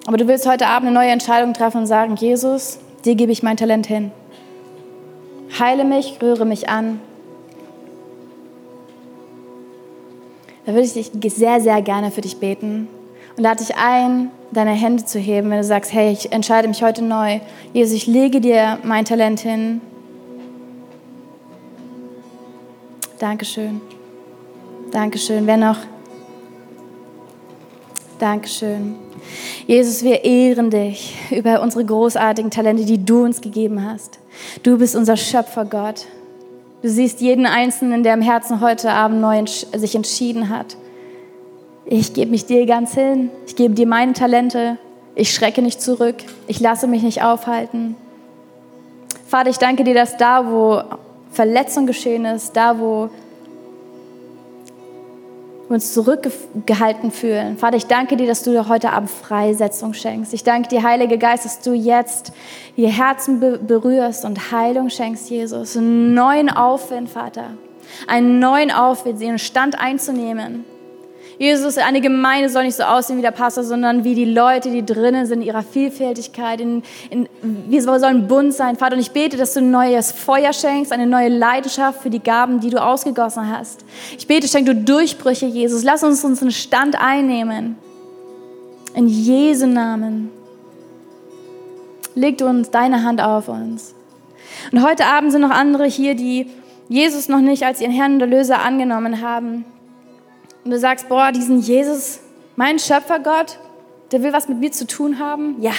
[0.07, 3.43] Aber du willst heute Abend eine neue Entscheidung treffen und sagen, Jesus, dir gebe ich
[3.43, 4.11] mein Talent hin.
[5.59, 7.01] Heile mich, rühre mich an.
[10.69, 12.89] Da würde ich dich sehr, sehr gerne für dich beten
[13.39, 16.83] und lade dich ein, deine Hände zu heben, wenn du sagst, hey, ich entscheide mich
[16.83, 17.41] heute neu.
[17.73, 19.81] Jesus, ich lege dir mein Talent hin.
[23.19, 23.81] Dankeschön.
[24.91, 25.47] Dankeschön.
[25.47, 25.79] Wer noch?
[28.19, 28.97] Dankeschön.
[29.67, 34.19] Jesus, wir ehren dich über unsere großartigen Talente, die du uns gegeben hast.
[34.65, 36.05] Du bist unser Schöpfer, Gott.
[36.81, 40.77] Du siehst jeden Einzelnen, der im Herzen heute Abend neu sich entschieden hat.
[41.87, 43.31] Ich gebe mich dir ganz hin.
[43.47, 44.79] Ich gebe dir meine Talente.
[45.17, 46.17] Ich schrecke nicht zurück.
[46.47, 47.97] Ich lasse mich nicht aufhalten.
[49.27, 50.83] Vater, ich danke dir, dass da, wo
[51.33, 53.11] Verletzung geschehen ist, da, wo
[55.69, 57.59] uns zurückgehalten fühlen.
[57.59, 60.33] Vater, ich danke dir, dass du heute Abend Freisetzung schenkst.
[60.33, 62.33] Ich danke dir, Heiliger Geist, dass du jetzt
[62.77, 65.77] ihr Herzen berührst und Heilung schenkst, Jesus.
[65.77, 67.51] Einen neuen Aufwind, Vater.
[68.07, 70.65] Einen neuen Aufwind, ihren Stand einzunehmen
[71.39, 74.85] Jesus, eine Gemeinde soll nicht so aussehen wie der Pastor, sondern wie die Leute, die
[74.85, 76.61] drinnen sind, in ihrer Vielfältigkeit.
[76.61, 77.29] In, in,
[77.69, 78.97] wir sollen bunt sein, Vater.
[78.97, 82.59] Und ich bete, dass du ein neues Feuer schenkst, eine neue Leidenschaft für die Gaben,
[82.59, 83.85] die du ausgegossen hast.
[84.19, 85.85] Ich bete, schenk du Durchbrüche, Jesus.
[85.85, 87.77] Lass uns unseren Stand einnehmen.
[88.95, 90.31] In Jesu Namen.
[92.17, 93.95] Leg du uns deine Hand auf uns.
[94.73, 96.51] Und heute Abend sind noch andere hier, die
[96.89, 99.65] Jesus noch nicht als ihren Herrn und Erlöser angenommen haben
[100.65, 102.21] und du sagst, boah, diesen Jesus,
[102.57, 103.59] mein Schöpfergott,
[104.13, 105.57] der will was mit mir zu tun haben?
[105.61, 105.73] Ja.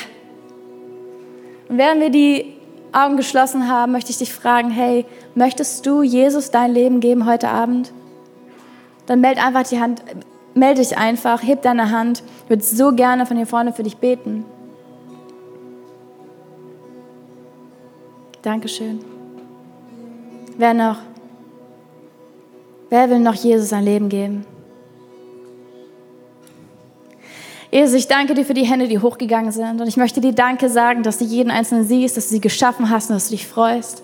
[1.68, 2.54] Und während wir die
[2.92, 7.50] Augen geschlossen haben, möchte ich dich fragen, hey, möchtest du Jesus dein Leben geben heute
[7.50, 7.92] Abend?
[9.06, 10.04] Dann meld einfach die Hand,
[10.54, 12.24] melde dich einfach, heb deine Hand.
[12.44, 14.46] Ich würde so gerne von hier vorne für dich beten.
[18.42, 19.00] Dankeschön.
[20.58, 20.98] Wer noch?
[22.90, 24.46] Wer will noch Jesus sein Leben geben?
[27.72, 29.80] Jesus, ich danke dir für die Hände, die hochgegangen sind.
[29.80, 32.90] Und ich möchte dir Danke sagen, dass du jeden Einzelnen siehst, dass du sie geschaffen
[32.90, 34.02] hast und dass du dich freust.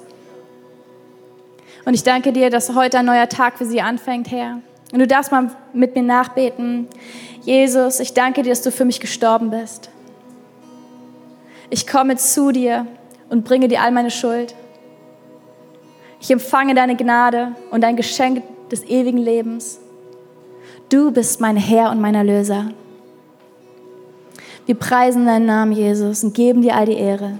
[1.83, 4.59] Und ich danke dir, dass heute ein neuer Tag für sie anfängt, Herr.
[4.91, 6.87] Und du darfst mal mit mir nachbeten.
[7.41, 9.89] Jesus, ich danke dir, dass du für mich gestorben bist.
[11.71, 12.85] Ich komme zu dir
[13.29, 14.53] und bringe dir all meine Schuld.
[16.21, 19.79] Ich empfange deine Gnade und dein Geschenk des ewigen Lebens.
[20.89, 22.71] Du bist mein Herr und mein Erlöser.
[24.65, 27.33] Wir preisen deinen Namen, Jesus, und geben dir all die Ehre.